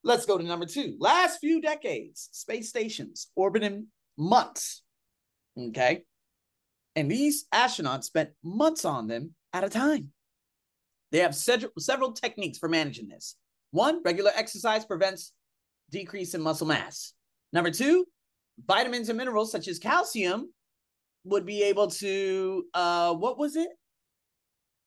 Let's 0.05 0.27
go 0.27 0.39
to 0.39 0.45
number 0.45 0.67
two. 0.67 0.97
Last 1.01 1.39
few 1.39 1.61
decades, 1.61 2.29
space 2.33 2.69
stations 2.69 3.29
orbiting 3.35 3.89
months. 4.17 4.83
Okay. 5.59 6.03
And 6.95 7.11
these 7.11 7.47
astronauts 7.53 8.05
spent 8.05 8.31
months 8.45 8.85
on 8.85 9.09
them 9.09 9.35
at 9.53 9.65
a 9.65 9.69
time. 9.69 10.13
They 11.11 11.19
have 11.19 11.35
several 11.35 12.13
techniques 12.13 12.59
for 12.59 12.69
managing 12.69 13.09
this. 13.09 13.35
One, 13.71 14.03
regular 14.05 14.31
exercise 14.35 14.85
prevents 14.85 15.33
decrease 15.91 16.35
in 16.35 16.43
muscle 16.43 16.67
mass. 16.67 17.13
Number 17.53 17.71
two, 17.71 18.07
vitamins 18.67 19.09
and 19.09 19.19
minerals 19.19 19.53
such 19.53 19.69
as 19.69 19.79
calcium 19.79 20.53
would 21.25 21.45
be 21.45 21.63
able 21.63 21.89
to 21.89 22.65
uh 22.75 23.15
what 23.15 23.39
was 23.39 23.57
it? 23.57 23.69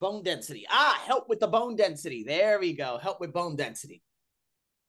Bone 0.00 0.22
density. 0.22 0.66
Ah, 0.68 1.00
help 1.06 1.28
with 1.28 1.38
the 1.38 1.46
bone 1.46 1.76
density. 1.76 2.24
There 2.24 2.58
we 2.58 2.72
go. 2.72 2.98
Help 2.98 3.20
with 3.20 3.32
bone 3.32 3.56
density. 3.56 4.02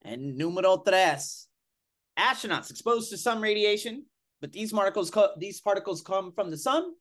And 0.03 0.37
numero 0.37 0.77
tres. 0.77 1.47
Astronauts 2.17 2.69
exposed 2.69 3.09
to 3.09 3.17
sun 3.17 3.41
radiation, 3.41 4.05
but 4.41 4.51
these 4.51 4.71
particles 4.71 5.11
these 5.37 5.61
particles 5.61 6.01
come 6.01 6.31
from 6.31 6.51
the 6.51 6.57
sun. 6.57 6.91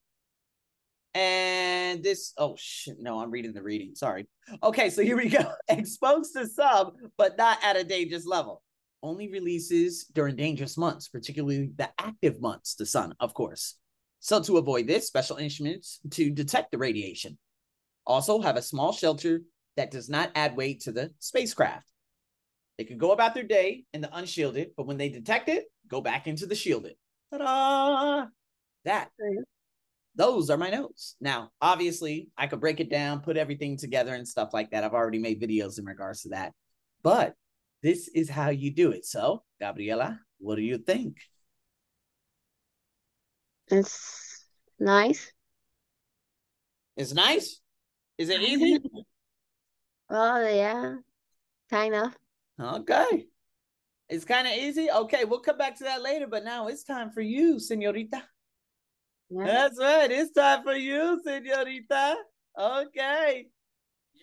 And 1.15 2.03
this, 2.03 2.33
oh 2.39 2.57
shit, 2.59 2.97
no, 2.99 3.21
I'm 3.21 3.31
reading 3.31 3.53
the 3.53 3.63
reading. 3.63 3.95
Sorry. 3.95 4.27
Okay, 4.63 4.89
so 4.89 5.03
here 5.03 5.17
we 5.17 5.29
go. 5.29 5.53
exposed 5.69 6.33
to 6.35 6.47
some, 6.47 6.93
but 7.19 7.37
not 7.37 7.59
at 7.63 7.77
a 7.77 7.85
dangerous 7.85 8.25
level 8.25 8.63
only 9.03 9.29
releases 9.29 10.05
during 10.05 10.37
dangerous 10.37 10.77
months, 10.77 11.09
particularly 11.09 11.71
the 11.77 11.91
active 11.99 12.41
months, 12.41 12.75
the 12.75 12.87
sun, 12.87 13.15
of 13.21 13.35
course. 13.35 13.77
So, 14.21 14.41
to 14.43 14.59
avoid 14.59 14.87
this, 14.87 15.07
special 15.07 15.37
instruments 15.37 16.01
to 16.11 16.31
detect 16.31 16.71
the 16.71 16.79
radiation. 16.79 17.39
Also, 18.07 18.41
have 18.41 18.57
a 18.57 18.63
small 18.63 18.93
shelter 18.93 19.43
that 19.77 19.91
does 19.91 20.09
not 20.09 20.31
add 20.35 20.57
weight 20.57 20.81
to 20.83 20.93
the 20.93 21.11
spacecraft. 21.19 21.87
They 22.79 22.85
can 22.85 22.99
go 22.99 23.13
about 23.13 23.35
their 23.35 23.43
day 23.45 23.85
in 23.93 24.01
the 24.01 24.17
unshielded, 24.17 24.71
but 24.77 24.87
when 24.87 24.97
they 24.97 25.09
detect 25.09 25.49
it, 25.49 25.65
go 25.89 26.01
back 26.01 26.27
into 26.27 26.47
the 26.47 26.55
shielded. 26.55 26.95
Ta-da! 27.33 28.27
That. 28.85 29.11
Those 30.15 30.51
are 30.51 30.59
my 30.59 30.71
notes. 30.71 31.17
Now, 31.21 31.51
obviously, 31.61 32.29
I 32.37 32.47
could 32.47 32.61
break 32.61 32.81
it 32.81 32.91
down, 32.91 33.21
put 33.21 33.37
everything 33.37 33.77
together 33.77 34.15
and 34.15 34.29
stuff 34.29 34.51
like 34.53 34.71
that. 34.71 34.85
I've 34.85 34.95
already 34.95 35.19
made 35.19 35.41
videos 35.41 35.79
in 35.79 35.85
regards 35.85 36.23
to 36.23 36.31
that. 36.31 36.53
But 37.03 37.35
this 37.83 38.09
is 38.09 38.29
how 38.29 38.51
you 38.51 38.71
do 38.71 38.93
it. 38.93 39.05
So, 39.05 39.43
Gabriela, 39.61 40.21
what 40.39 40.57
do 40.57 40.63
you 40.63 40.79
think? 40.79 41.19
It's 43.69 44.45
nice. 44.79 45.33
It's 46.97 47.15
nice. 47.15 47.61
Is 48.19 48.29
it 48.29 48.43
easy? 48.43 48.79
Well, 48.93 49.05
oh, 50.11 50.49
yeah, 50.49 50.97
kind 51.71 51.95
of. 51.95 52.17
Okay. 52.61 53.27
It's 54.09 54.25
kind 54.27 54.47
of 54.47 54.53
easy. 54.53 54.91
Okay, 54.91 55.25
we'll 55.25 55.41
come 55.41 55.57
back 55.57 55.79
to 55.79 55.85
that 55.85 56.03
later, 56.03 56.27
but 56.27 56.45
now 56.45 56.69
it's 56.69 56.85
time 56.85 57.11
for 57.11 57.23
you, 57.23 57.59
senorita. 57.59 58.23
Yeah. 59.31 59.45
That's 59.45 59.79
right. 59.81 60.11
It's 60.11 60.33
time 60.33 60.63
for 60.63 60.75
you, 60.75 61.19
senorita. 61.25 62.17
Okay. 62.59 63.47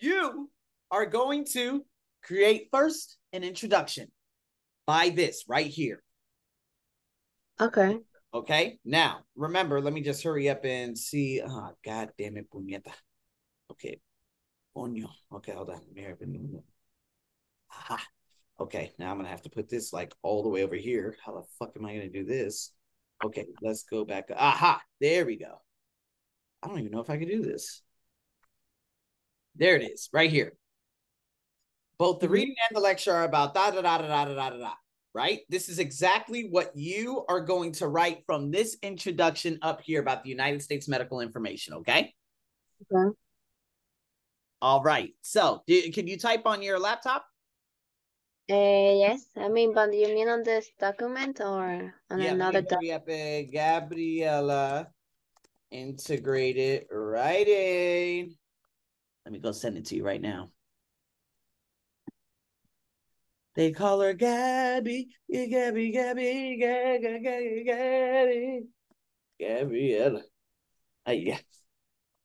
You 0.00 0.48
are 0.92 1.06
going 1.06 1.44
to 1.52 1.84
create 2.22 2.68
first 2.72 3.16
an 3.32 3.44
introduction 3.44 4.08
by 4.86 5.10
this 5.10 5.44
right 5.48 5.66
here. 5.66 6.02
Okay. 7.60 7.98
Okay. 8.32 8.78
Now, 8.84 9.20
remember, 9.36 9.80
let 9.80 9.92
me 9.92 10.00
just 10.00 10.22
hurry 10.22 10.48
up 10.48 10.64
and 10.64 10.96
see. 10.96 11.42
Ah, 11.46 11.70
oh, 11.70 11.76
God 11.84 12.10
damn 12.18 12.36
it, 12.36 12.50
puñeta. 12.50 12.92
Okay. 13.70 14.00
Coño. 14.76 15.08
Okay, 15.32 15.52
hold 15.52 15.70
on. 15.70 15.76
Let 15.76 15.92
me 15.92 16.02
hurry 16.02 16.12
up 16.12 16.22
and- 16.22 16.62
Aha. 17.72 18.06
Okay, 18.60 18.92
now 18.98 19.10
I'm 19.10 19.16
gonna 19.16 19.28
have 19.28 19.42
to 19.42 19.50
put 19.50 19.68
this 19.68 19.92
like 19.92 20.12
all 20.22 20.42
the 20.42 20.48
way 20.48 20.62
over 20.62 20.76
here. 20.76 21.16
How 21.24 21.32
the 21.32 21.42
fuck 21.58 21.72
am 21.76 21.86
I 21.86 21.94
gonna 21.94 22.10
do 22.10 22.24
this? 22.24 22.72
Okay, 23.24 23.46
let's 23.62 23.84
go 23.84 24.04
back. 24.04 24.28
Aha, 24.34 24.82
there 25.00 25.24
we 25.24 25.36
go. 25.36 25.62
I 26.62 26.68
don't 26.68 26.78
even 26.78 26.90
know 26.90 27.00
if 27.00 27.08
I 27.08 27.16
can 27.16 27.28
do 27.28 27.42
this. 27.42 27.82
There 29.56 29.76
it 29.76 29.90
is, 29.90 30.08
right 30.12 30.30
here. 30.30 30.54
Both 32.00 32.20
the 32.20 32.28
Mhm. 32.28 32.32
reading 32.32 32.56
and 32.64 32.74
the 32.74 32.80
lecture 32.80 33.12
are 33.12 33.24
about 33.24 33.52
da 33.52 33.70
da 33.70 33.82
da 33.82 33.98
da 33.98 34.08
da 34.08 34.24
da 34.24 34.50
da 34.50 34.56
da. 34.56 34.74
Right? 35.12 35.40
This 35.50 35.68
is 35.68 35.78
exactly 35.78 36.48
what 36.48 36.74
you 36.74 37.26
are 37.28 37.40
going 37.44 37.72
to 37.72 37.88
write 37.88 38.24
from 38.24 38.50
this 38.50 38.78
introduction 38.80 39.58
up 39.60 39.82
here 39.82 40.00
about 40.00 40.24
the 40.24 40.30
United 40.30 40.62
States 40.62 40.88
medical 40.88 41.20
information. 41.20 41.74
Okay. 41.84 42.14
Okay. 42.90 43.12
All 44.62 44.82
right. 44.82 45.12
So, 45.20 45.62
do, 45.66 45.92
can 45.92 46.06
you 46.06 46.16
type 46.16 46.46
on 46.46 46.62
your 46.62 46.78
laptop? 46.78 47.26
Uh, 48.48 48.96
yes, 49.04 49.26
I 49.36 49.48
mean, 49.48 49.74
but 49.74 49.92
you 49.92 50.08
mean 50.08 50.28
on 50.28 50.42
this 50.42 50.70
document 50.78 51.40
or 51.40 51.92
on 52.08 52.20
yeah, 52.20 52.32
another 52.32 52.62
let 52.62 52.64
me 52.64 52.68
doc? 52.68 52.80
hurry 52.80 52.92
up. 52.92 53.08
uh, 53.08 53.50
Gabriela 53.52 54.88
integrated 55.70 56.86
writing. 56.90 58.34
Let 59.26 59.32
me 59.32 59.38
go 59.38 59.52
send 59.52 59.76
it 59.76 59.84
to 59.86 59.96
you 59.96 60.04
right 60.04 60.20
now. 60.20 60.50
They 63.54 63.72
call 63.72 64.00
her 64.00 64.12
Gabby, 64.12 65.08
Gabby, 65.30 65.90
Gabby, 65.90 65.92
Gabby, 65.92 66.56
Gabby, 66.60 67.64
Gabby, 67.66 68.62
Gabriela. 69.40 70.22
Uh, 71.06 71.12
yeah. 71.12 71.38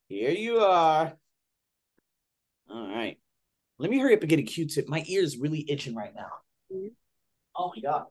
Here 0.07 0.31
you 0.31 0.59
are. 0.59 1.17
All 2.69 2.87
right. 2.87 3.17
Let 3.77 3.89
me 3.89 3.99
hurry 3.99 4.15
up 4.15 4.21
and 4.21 4.29
get 4.29 4.39
a 4.39 4.43
Q-tip. 4.43 4.87
My 4.87 5.03
ear 5.07 5.23
is 5.23 5.37
really 5.37 5.69
itching 5.69 5.95
right 5.95 6.13
now. 6.13 6.31
Mhm. 6.71 6.91
Oh 7.55 7.71
my 7.75 7.81
god. 7.81 8.05